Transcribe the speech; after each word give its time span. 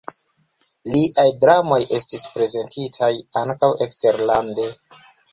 Liaj 0.91 1.25
dramoj 1.43 1.77
estis 1.97 2.23
prezentitaj 2.37 3.09
ankaŭ 3.43 3.69
eksterlande. 3.87 4.65